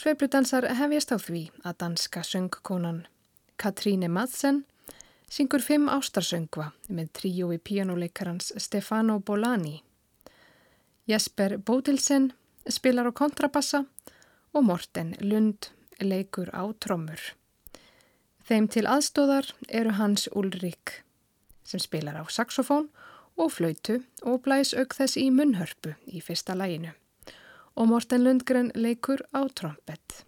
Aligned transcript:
Sveipludansar 0.00 0.64
hefjast 0.78 1.10
á 1.12 1.20
því 1.20 1.40
að 1.60 1.74
danska 1.82 2.22
söngkonan 2.24 3.02
Katríne 3.60 4.08
Madsen 4.08 4.62
syngur 5.28 5.60
fimm 5.60 5.90
ástarsöngva 5.92 6.70
með 6.88 7.10
tríói 7.18 7.58
píjánuleikarans 7.60 8.48
Stefano 8.64 9.18
Bolani. 9.20 9.82
Jesper 11.04 11.58
Bodilsen 11.58 12.30
spilar 12.64 13.10
á 13.10 13.12
kontrabassa 13.12 13.82
og 14.56 14.64
Morten 14.70 15.12
Lund 15.20 15.68
leikur 16.00 16.48
á 16.48 16.64
trommur. 16.80 17.20
Þeim 18.48 18.70
til 18.72 18.86
aðstóðar 18.88 19.52
eru 19.68 19.98
Hans 20.00 20.30
Ulrik 20.32 21.02
sem 21.60 21.82
spilar 21.82 22.16
á 22.16 22.24
saxofón 22.24 22.88
og 23.36 23.52
flöytu 23.52 24.00
og 24.24 24.40
blæs 24.48 24.72
auk 24.72 24.96
þess 24.96 25.20
í 25.20 25.28
munnhörpu 25.28 25.92
í 26.08 26.24
fyrsta 26.24 26.56
læginu 26.56 26.96
og 27.76 27.88
Morten 27.88 28.24
Lundgren 28.24 28.72
leikur 28.74 29.22
á 29.32 29.46
trompet. 29.54 30.24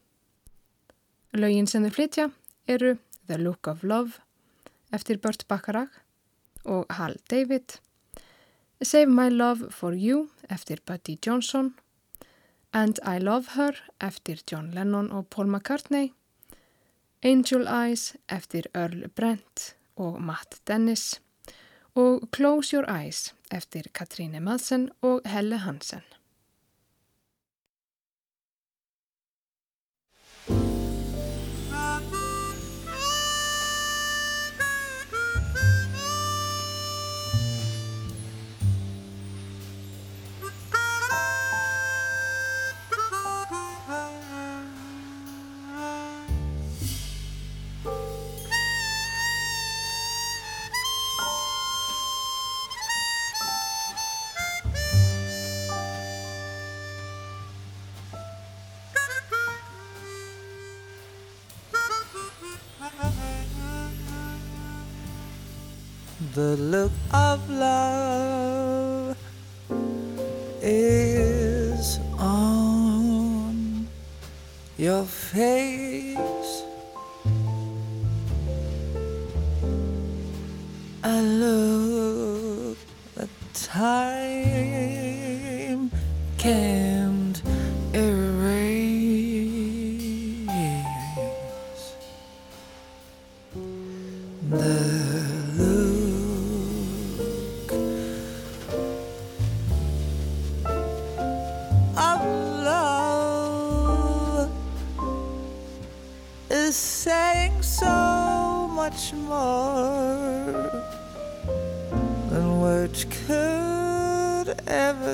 Laugin 1.32 1.66
sem 1.66 1.84
þau 1.84 1.94
flytja 1.96 2.28
eru 2.68 2.96
The 3.26 3.38
Look 3.38 3.68
of 3.68 3.82
Love 3.82 4.20
eftir 4.92 5.18
Burt 5.18 5.46
Bacharach 5.48 6.02
og 6.64 6.86
Hal 6.92 7.16
David, 7.30 7.78
Save 8.82 9.06
My 9.06 9.30
Love 9.30 9.70
for 9.70 9.94
You 9.94 10.28
eftir 10.50 10.82
Buddy 10.86 11.16
Johnson 11.26 11.74
And 12.72 12.98
I 13.04 13.18
Love 13.18 13.52
Her 13.54 13.76
eftir 14.00 14.40
John 14.50 14.70
Lennon 14.70 15.10
og 15.12 15.26
Paul 15.28 15.46
McCartney, 15.46 16.12
Angel 17.22 17.66
Eyes 17.68 18.16
eftir 18.28 18.66
Earl 18.74 19.08
Brent 19.08 19.76
og 19.96 20.22
Matt 20.22 20.60
Dennis 20.66 21.20
og 21.94 22.28
Close 22.34 22.76
Your 22.76 22.88
Eyes 22.88 23.34
eftir 23.50 23.90
Katríne 23.92 24.40
Madsen 24.40 24.90
og 25.02 25.20
Helle 25.28 25.58
Hansen. 25.66 26.02
The 66.34 66.56
look 66.56 66.92
of 67.12 67.50
love 67.50 69.18
is 70.62 71.98
on 72.18 73.86
your 74.78 75.04
face. 75.04 76.62
I 81.04 81.20
look 81.20 82.78
the 83.14 83.28
time 83.52 84.51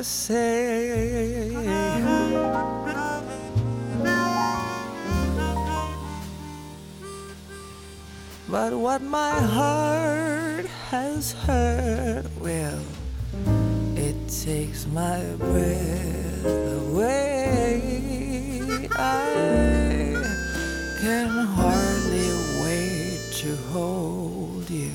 say. 0.02 1.52
But 8.50 8.72
what 8.72 9.02
my 9.02 9.38
heart 9.38 10.66
has 10.90 11.32
heard, 11.32 12.24
well, 12.40 12.80
it 13.94 14.16
takes 14.28 14.86
my 14.86 15.22
breath 15.36 16.46
away. 16.46 17.82
I 18.92 20.16
can 21.02 21.28
hardly 21.28 22.30
wait 22.62 23.20
to 23.42 23.54
hold 23.70 24.70
you. 24.70 24.92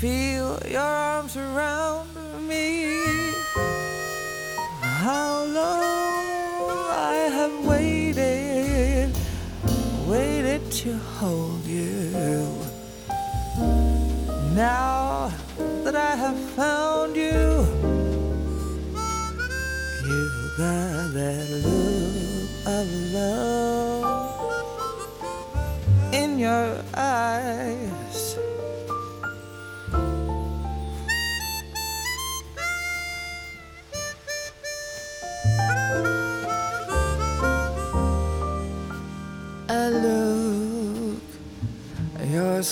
Feel 0.00 0.58
your 0.66 0.80
arms 0.80 1.36
around 1.36 2.03
to 10.84 10.98
hold 10.98 11.64
you. 11.64 12.44
Now 14.54 15.32
that 15.82 15.96
I 15.96 16.14
have 16.14 16.38
found 16.50 17.16
you, 17.16 17.40
you 20.08 20.50
got 20.58 21.14
that 21.14 21.46
look 21.64 22.50
of 22.66 22.86
love 23.14 23.63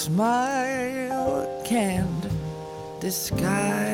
smile 0.03 1.63
can't 1.65 2.27
disguise. 3.01 3.92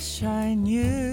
wish 0.00 0.22
I 0.22 0.54
knew. 0.54 1.09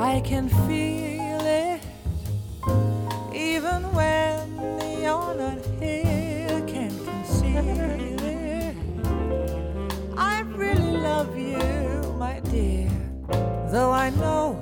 I 0.00 0.20
can 0.20 0.48
feel 0.66 1.40
it 1.42 1.82
even 3.34 3.82
when 3.92 4.98
you're 4.98 5.34
not 5.34 5.58
here. 5.78 6.64
Can't 6.66 7.04
conceal 7.04 7.68
it. 8.22 8.76
I 10.16 10.40
really 10.40 10.96
love 10.96 11.36
you, 11.36 12.14
my 12.18 12.40
dear, 12.50 12.88
though 13.70 13.90
I 13.92 14.08
know. 14.08 14.58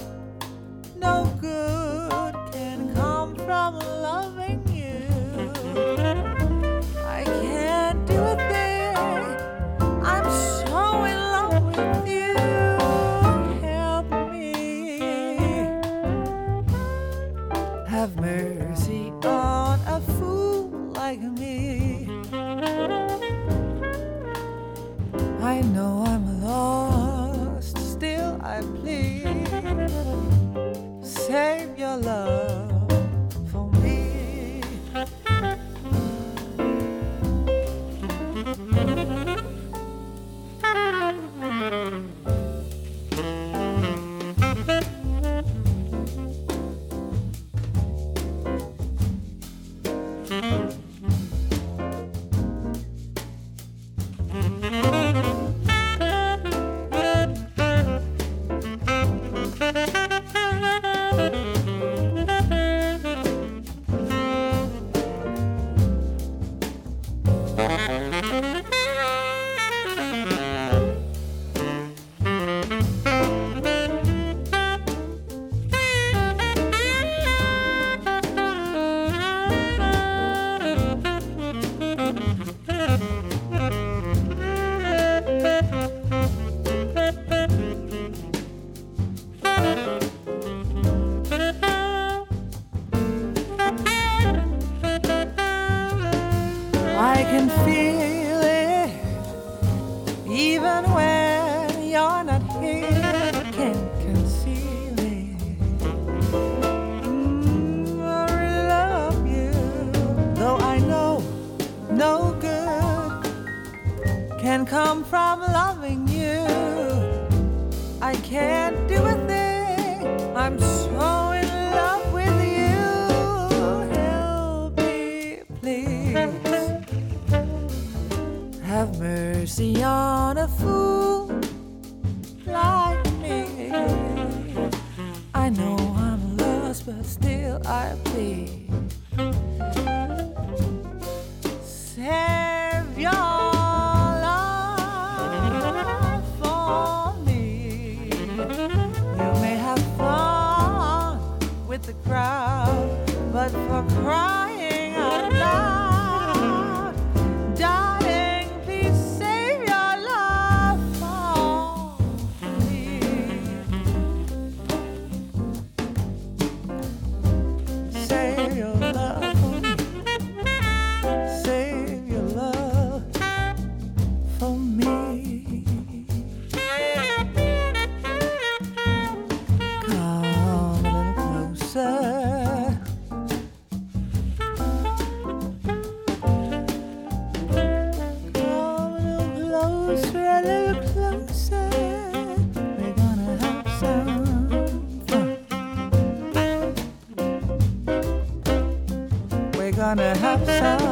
top 200.28 200.44
side. 200.44 200.87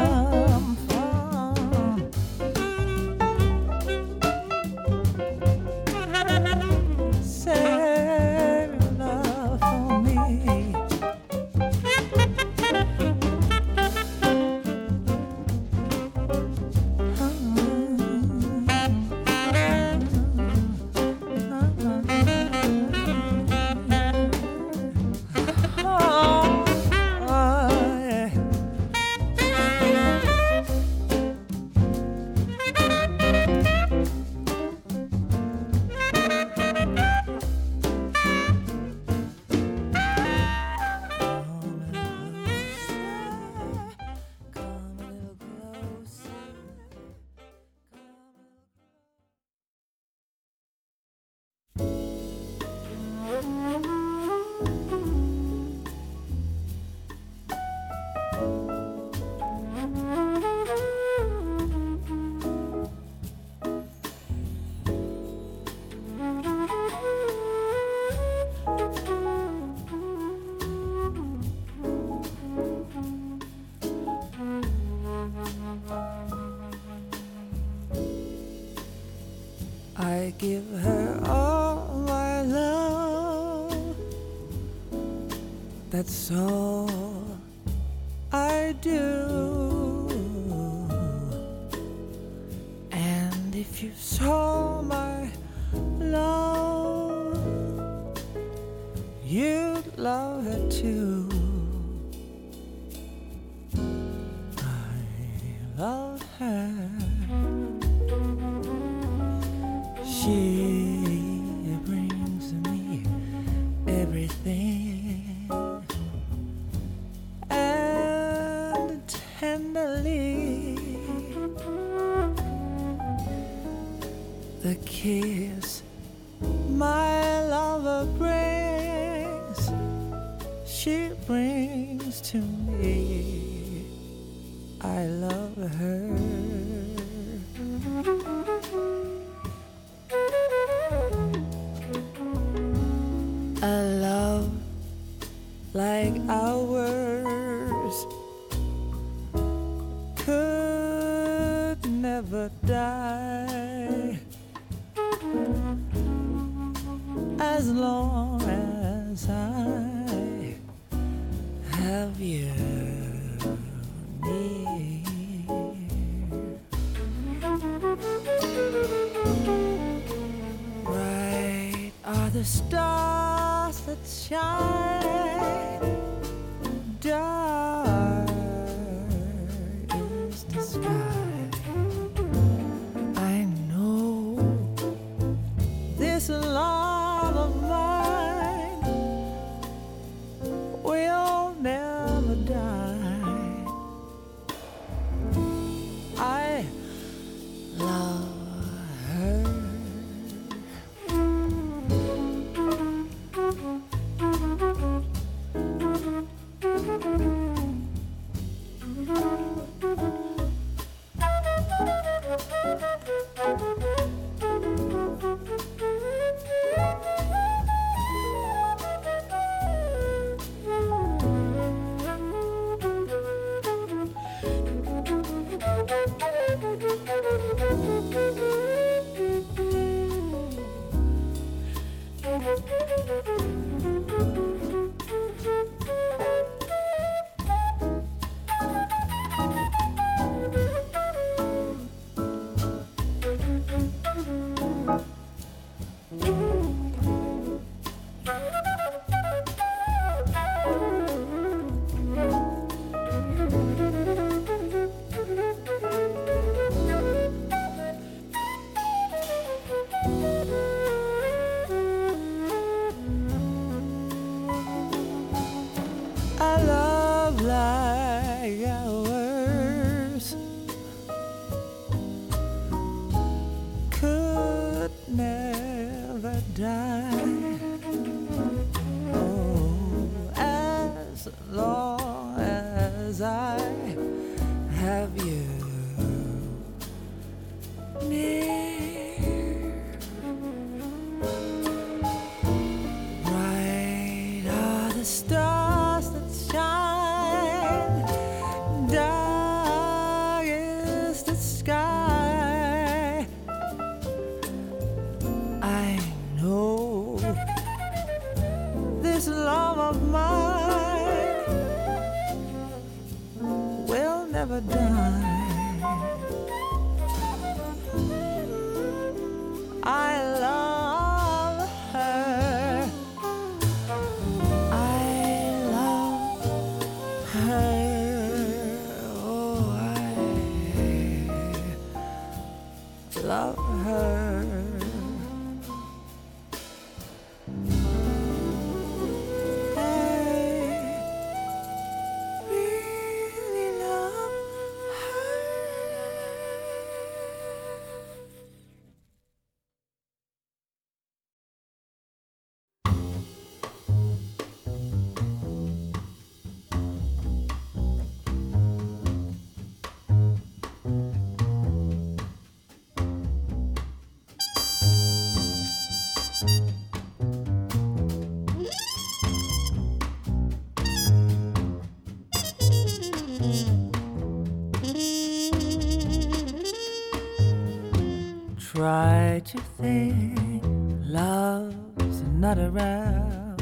what 379.36 379.52
you 379.52 379.60
think. 379.78 380.62
Love's 381.04 382.22
not 382.22 382.58
around. 382.58 383.60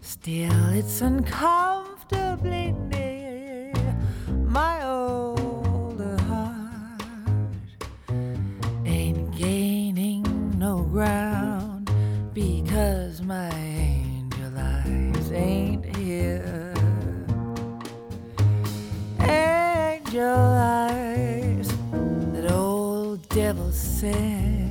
Still, 0.00 0.70
it's 0.70 1.02
uncommon. 1.02 1.63
said 24.04 24.63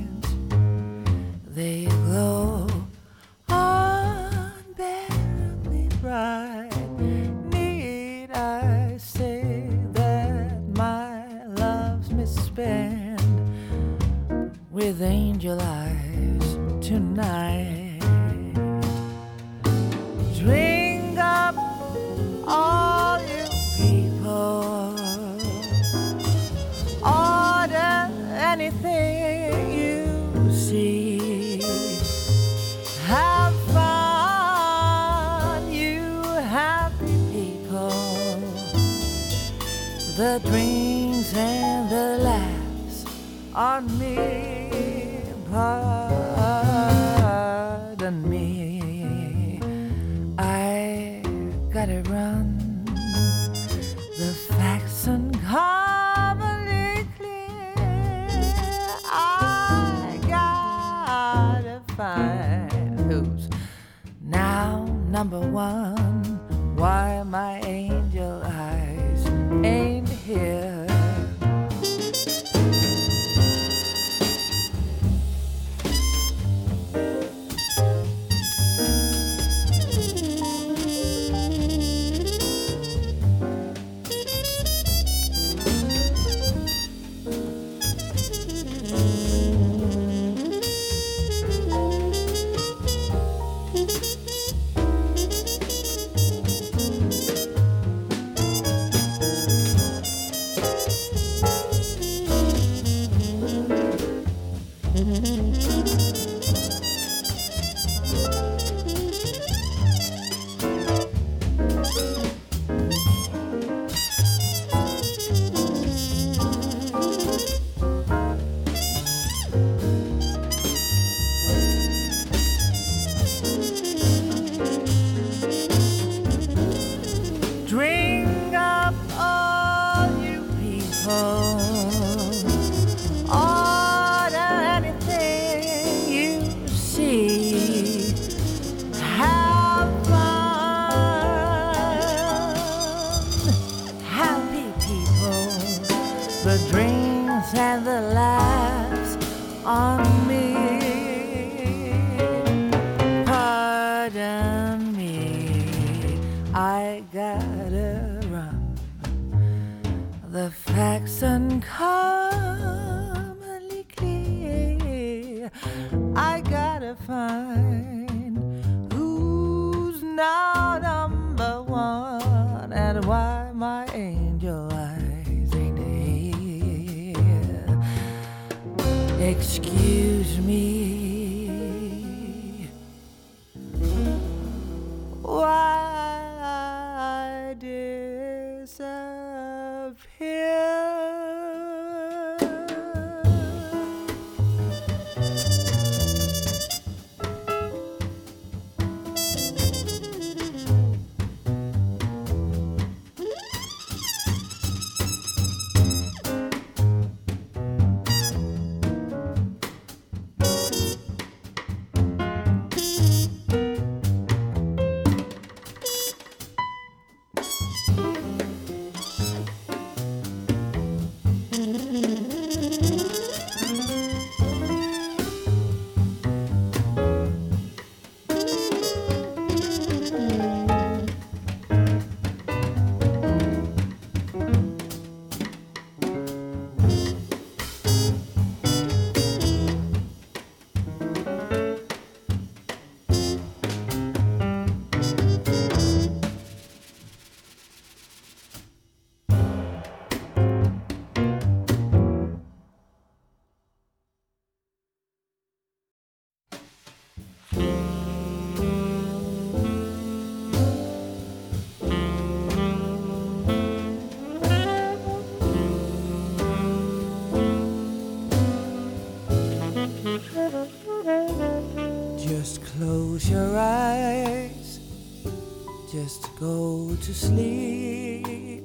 to 277.04 277.12
sleep. 277.12 278.64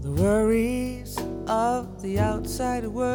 The 0.00 0.12
worries 0.12 1.18
of 1.48 2.00
the 2.02 2.20
outside 2.20 2.86
world 2.86 3.07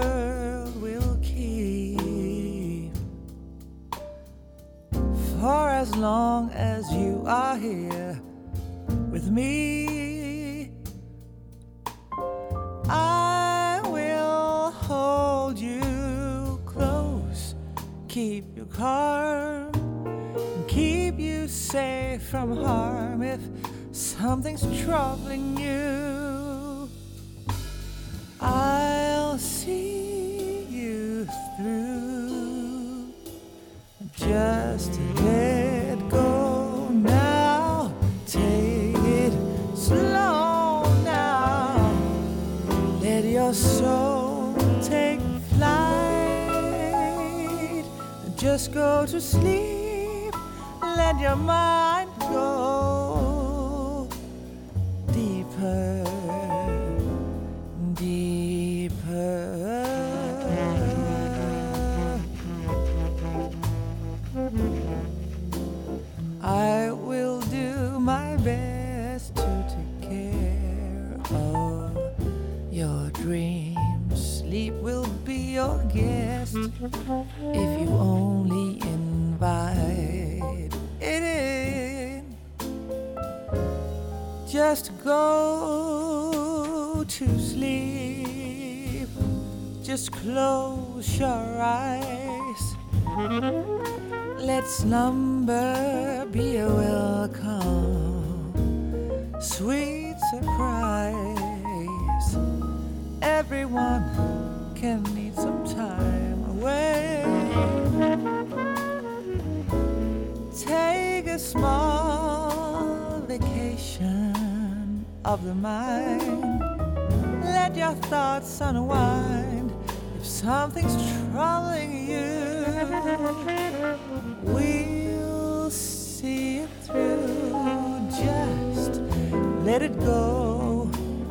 let 129.74 129.82
it 129.82 130.00
go. 130.02 130.88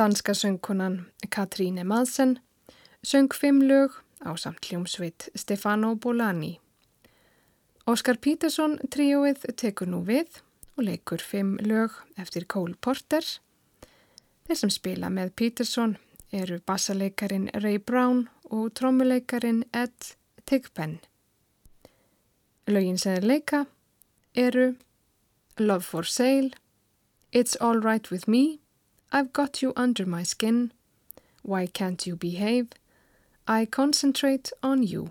Danska 0.00 0.34
söngkunan 0.34 1.06
Katríne 1.28 1.84
Madsen 1.84 2.38
söng 3.02 3.34
fimm 3.34 3.62
lög 3.62 3.90
á 4.20 4.36
samt 4.36 4.64
hljómsveit 4.64 5.28
Stefano 5.34 5.94
Bolani. 5.94 6.60
Óskar 7.86 8.16
Pítersson 8.16 8.78
tríóið 8.88 9.44
tekur 9.60 9.90
nú 9.92 10.00
við 10.06 10.40
og 10.76 10.86
leikur 10.86 11.20
fimm 11.20 11.58
lög 11.60 11.98
eftir 12.16 12.46
Cole 12.48 12.78
Porter. 12.80 13.20
Þeir 14.48 14.60
sem 14.62 14.72
spila 14.72 15.10
með 15.12 15.34
Pítersson 15.36 15.98
eru 16.32 16.62
bassaleikarin 16.64 17.50
Ray 17.60 17.76
Brown 17.76 18.30
og 18.44 18.72
trommuleikarin 18.80 19.66
Ed 19.72 20.14
Tigpen. 20.48 20.96
Lögin 22.66 22.96
sem 22.96 23.20
er 23.20 23.28
leika 23.34 23.66
eru 24.34 24.72
Love 25.58 25.84
for 25.84 26.08
Sale, 26.08 26.50
It's 27.32 27.56
All 27.60 27.84
Right 27.84 28.10
With 28.10 28.24
Me 28.28 28.60
I've 29.12 29.32
got 29.32 29.60
you 29.60 29.72
under 29.76 30.06
my 30.06 30.22
skin. 30.22 30.72
Why 31.42 31.66
can't 31.66 32.06
you 32.06 32.14
behave? 32.14 32.68
I 33.48 33.66
concentrate 33.66 34.52
on 34.62 34.84
you. 34.84 35.10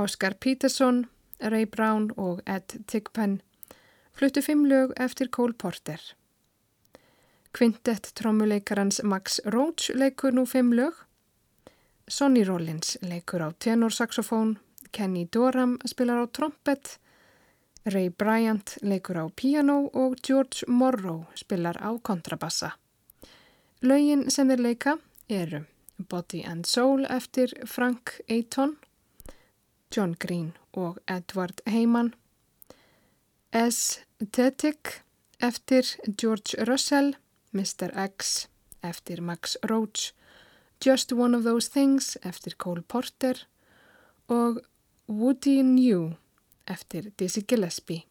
Oscar 0.00 0.34
Peterson, 0.40 1.06
Ray 1.40 1.66
Brown 1.66 2.10
og 2.16 2.40
Ed 2.46 2.78
Tigpen 2.86 3.42
fluttu 4.16 4.40
fimm 4.42 4.64
lög 4.64 4.94
eftir 4.96 5.28
Cole 5.28 5.52
Porter. 5.52 6.00
Quintet 7.52 8.14
trommuleikarans 8.14 9.02
Max 9.02 9.40
Roach 9.44 9.90
leikur 9.94 10.32
nú 10.32 10.46
fimm 10.48 10.72
lög. 10.72 10.94
Sonny 12.08 12.44
Rollins 12.44 12.96
leikur 13.02 13.44
á 13.44 13.52
tenorsaxofón, 13.52 14.56
Kenny 14.92 15.28
Dorham 15.32 15.78
spilar 15.84 16.24
á 16.24 16.26
trompet, 16.32 16.98
Ray 17.84 18.08
Bryant 18.08 18.78
leikur 18.82 19.20
á 19.20 19.24
piano 19.36 19.90
og 19.92 20.16
George 20.24 20.64
Morrow 20.68 21.26
spilar 21.34 21.76
á 21.76 21.92
kontrabassa. 22.02 22.76
Lögin 23.82 24.30
sem 24.30 24.48
þeir 24.48 24.64
leika 24.64 24.96
eru 25.28 25.64
Body 26.08 26.42
and 26.44 26.64
Soul 26.66 27.06
eftir 27.08 27.52
Frank 27.66 28.20
Ayton, 28.28 28.76
John 29.96 30.14
Green 30.18 30.52
og 30.72 30.98
Edward 31.08 31.60
Heyman, 31.66 32.14
Aesthetic 33.52 35.02
eftir 35.40 35.82
George 36.20 36.64
Russell, 36.68 37.16
Mr. 37.52 37.90
X 38.18 38.48
eftir 38.82 39.20
Max 39.20 39.56
Roach, 39.70 40.12
Just 40.86 41.12
One 41.12 41.36
of 41.36 41.44
Those 41.44 41.70
Things 41.70 42.16
eftir 42.22 42.54
Cole 42.56 42.82
Porter 42.82 43.46
og 44.28 44.60
Woody 45.08 45.62
New 45.62 46.12
eftir 46.68 47.10
Dizzy 47.18 47.40
Gillespie. 47.48 48.09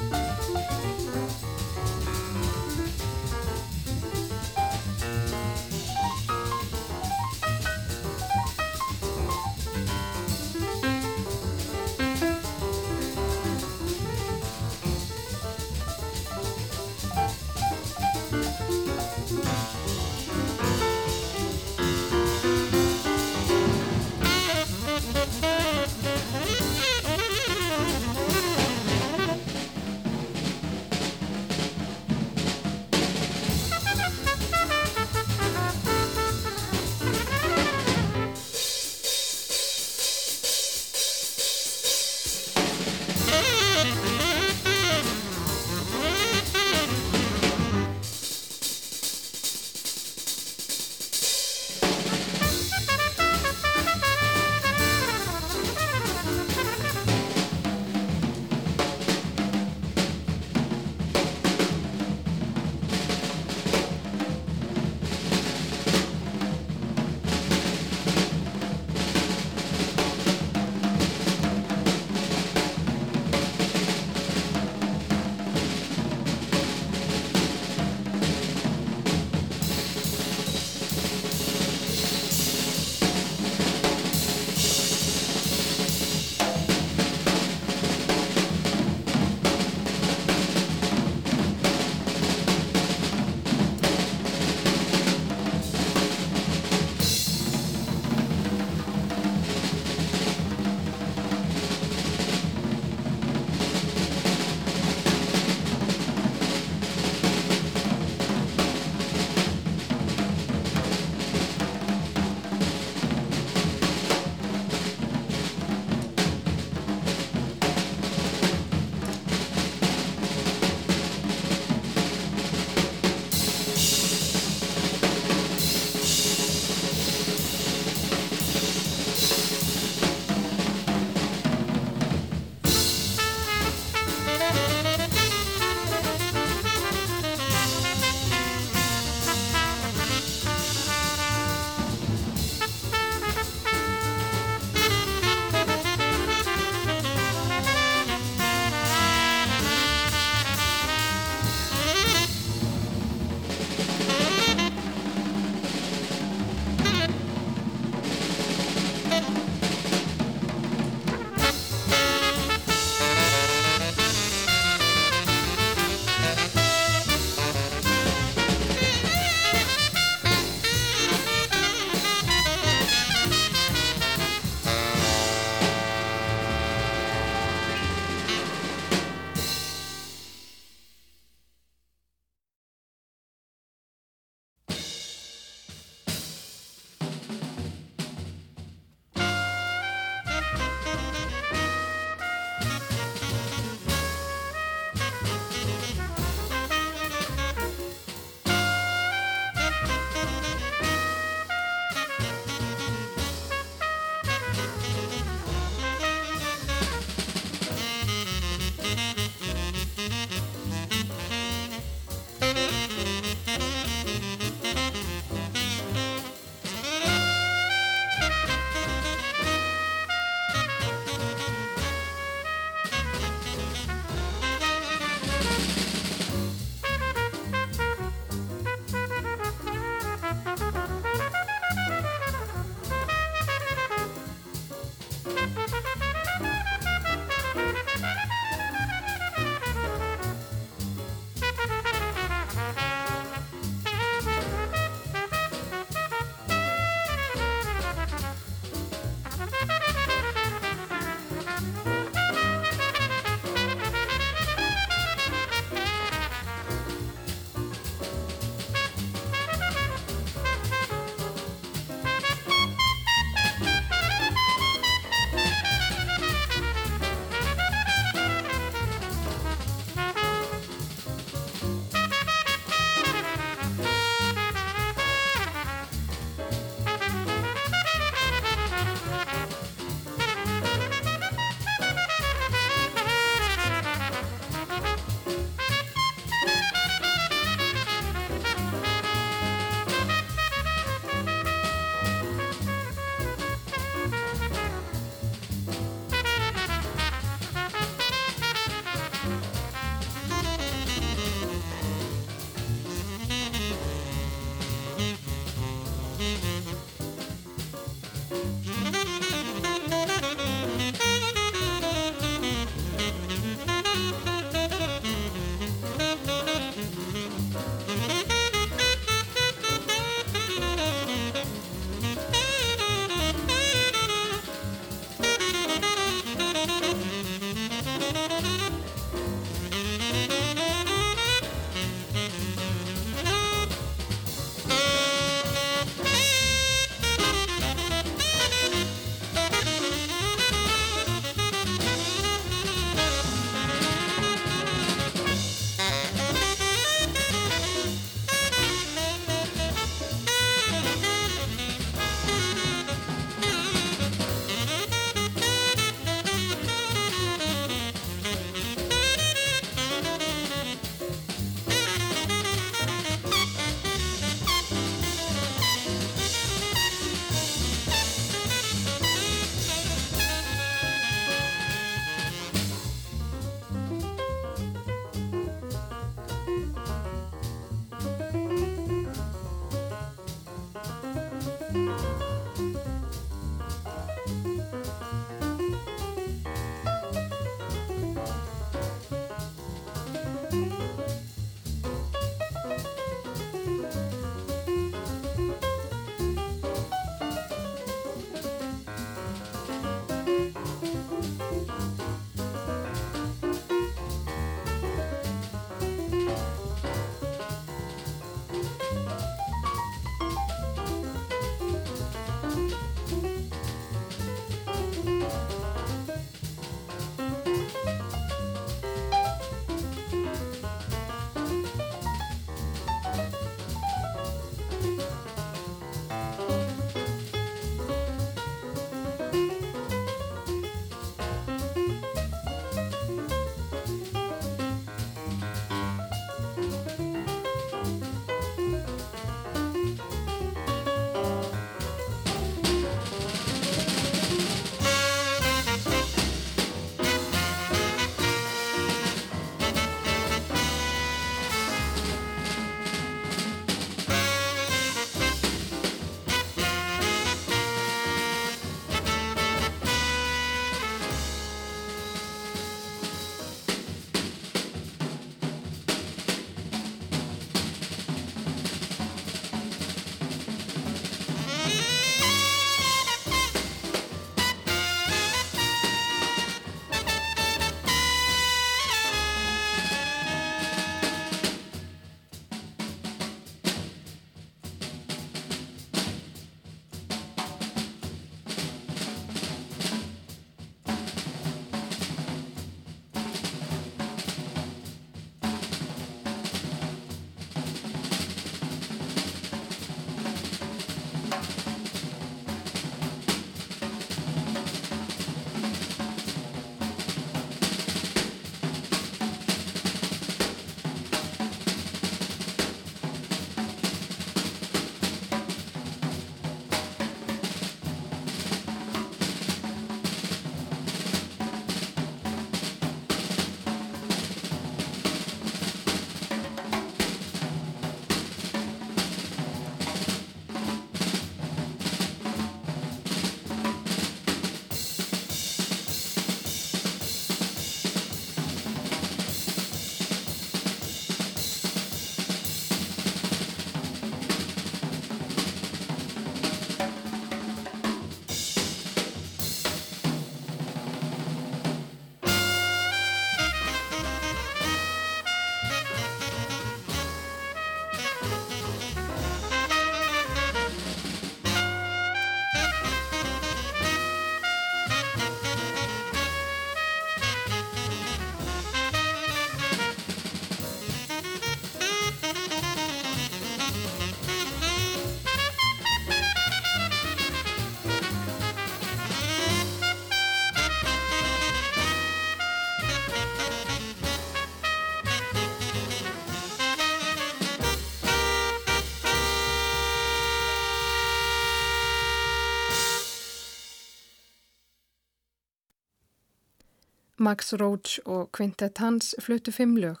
Max 597.22 597.52
Roach 597.52 598.00
og 598.04 598.32
Quintet 598.34 598.80
Hans 598.82 599.14
fluttu 599.22 599.52
fimm 599.54 599.76
lög. 599.78 600.00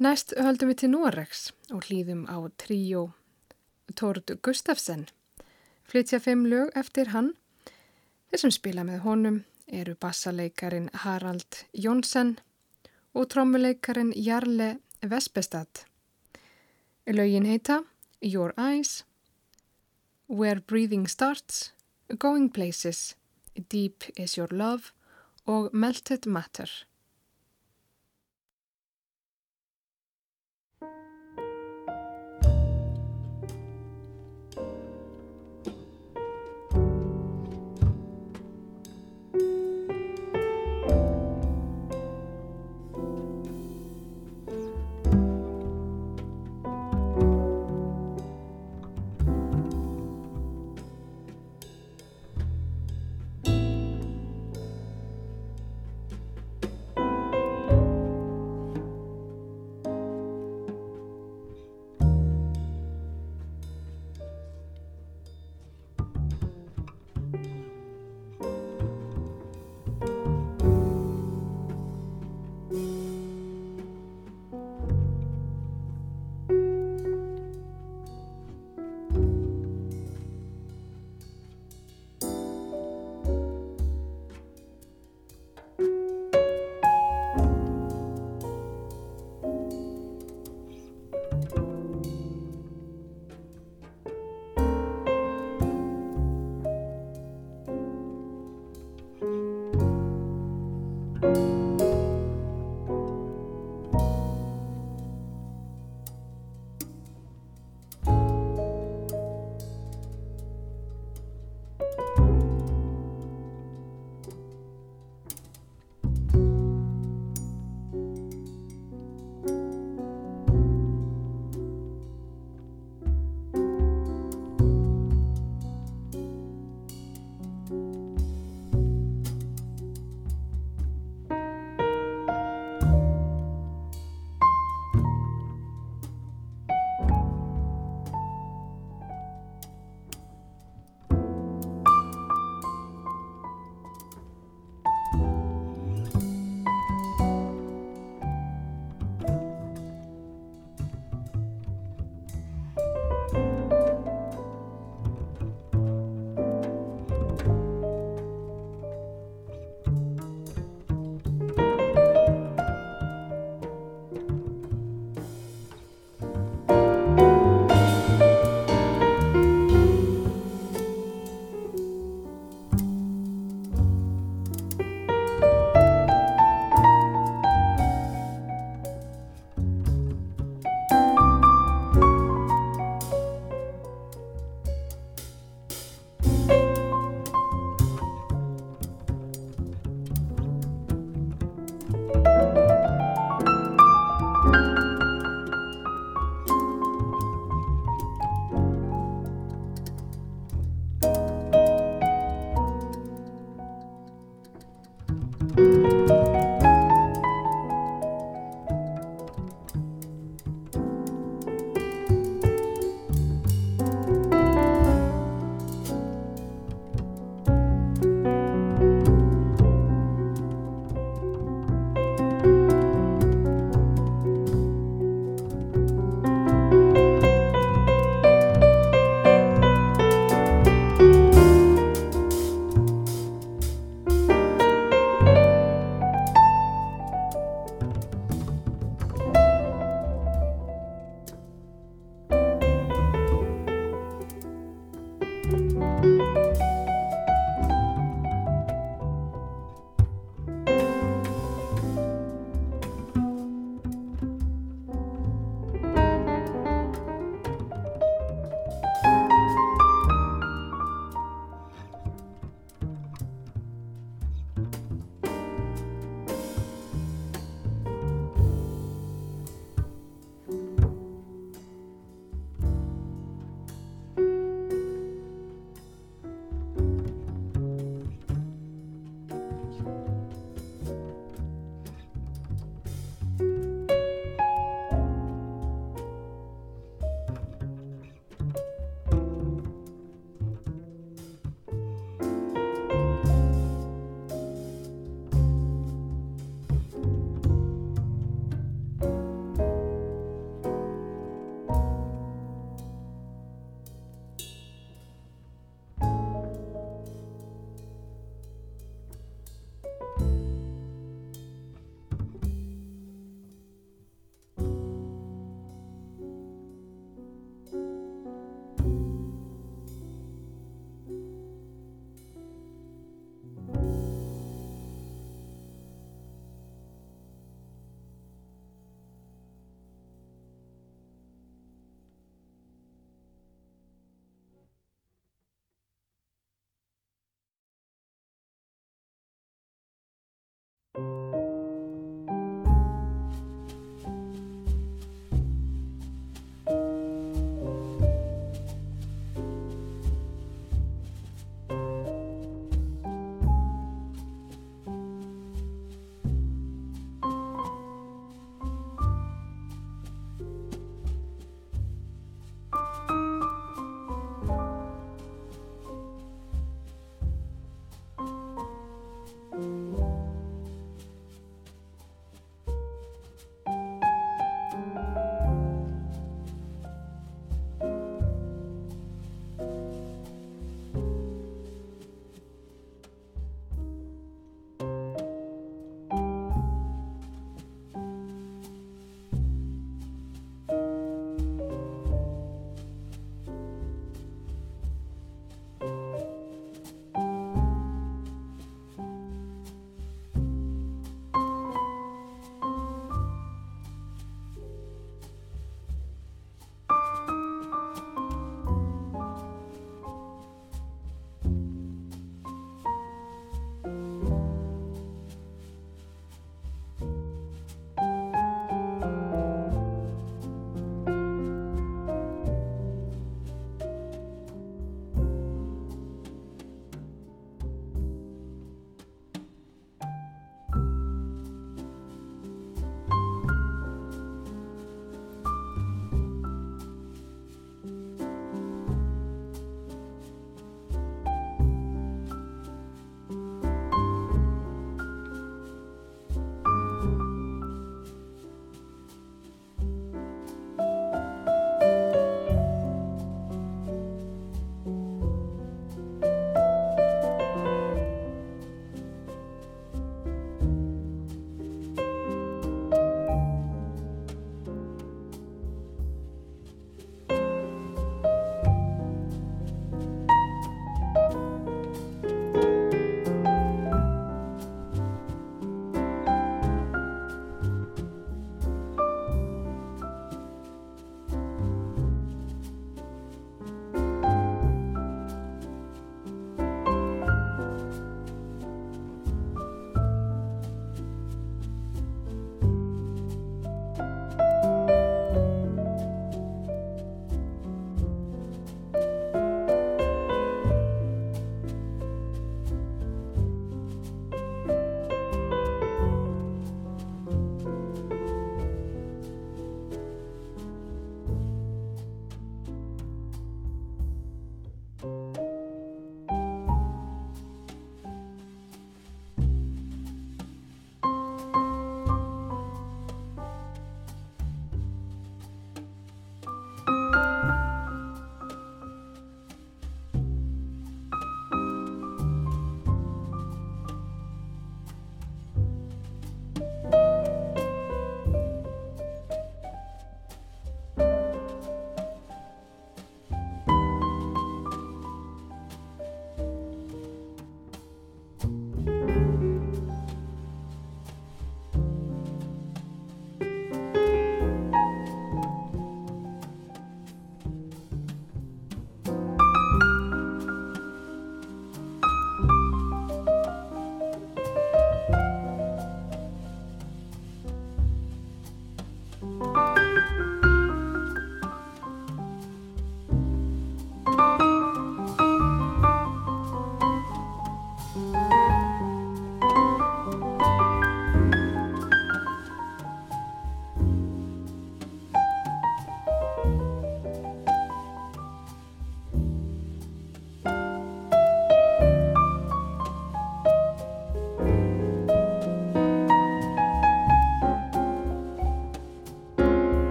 Næst 0.00 0.32
höldum 0.40 0.70
við 0.70 0.78
til 0.80 0.90
Noregs 0.94 1.42
og 1.74 1.84
hlýðum 1.84 2.22
á 2.24 2.40
tríó 2.56 3.02
Tord 3.92 4.32
Gustafsson. 4.40 5.04
Flytja 5.84 6.22
fimm 6.24 6.46
lög 6.48 6.72
eftir 6.78 7.12
hann. 7.12 7.34
Þeir 8.30 8.44
sem 8.44 8.54
spila 8.56 8.86
með 8.88 9.04
honum 9.04 9.38
eru 9.68 9.92
bassaleikarin 10.00 10.88
Harald 11.04 11.60
Jónsson 11.76 12.38
og 13.12 13.28
trommuleikarin 13.28 14.14
Jarle 14.16 14.78
Vespestad. 15.04 15.84
Lögin 17.04 17.44
heita 17.44 17.82
Your 18.22 18.54
Eyes, 18.56 19.04
Where 20.28 20.60
Breathing 20.60 21.06
Starts, 21.08 21.72
Going 22.16 22.48
Places, 22.48 23.16
Deep 23.68 24.04
is 24.16 24.38
Your 24.38 24.48
Love 24.48 24.92
og 25.48 25.70
Melted 25.72 26.28
Matter. 26.28 26.70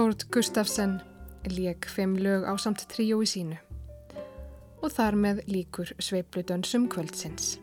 Tord 0.00 0.22
Gustafsson 0.32 0.94
leik 1.44 1.84
fimm 1.84 2.14
lög 2.16 2.46
á 2.48 2.56
samt 2.56 2.86
tríó 2.88 3.18
í 3.20 3.26
sínu 3.28 3.58
og 4.80 4.94
þar 4.94 5.18
með 5.24 5.42
líkur 5.52 5.90
sveiplutönsum 6.00 6.86
kvöldsins. 6.88 7.58